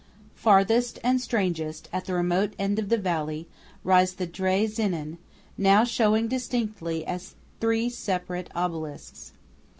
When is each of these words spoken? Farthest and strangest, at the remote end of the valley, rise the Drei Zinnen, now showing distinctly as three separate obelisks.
Farthest 0.33 0.97
and 1.03 1.21
strangest, 1.21 1.87
at 1.93 2.05
the 2.05 2.15
remote 2.15 2.53
end 2.57 2.79
of 2.79 2.89
the 2.89 2.97
valley, 2.97 3.47
rise 3.83 4.13
the 4.13 4.25
Drei 4.25 4.65
Zinnen, 4.65 5.19
now 5.59 5.83
showing 5.83 6.27
distinctly 6.27 7.05
as 7.05 7.35
three 7.59 7.87
separate 7.87 8.49
obelisks. 8.55 9.33